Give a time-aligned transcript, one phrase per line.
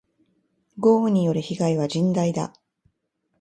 [0.97, 2.53] 豪雨による被害は甚大だ。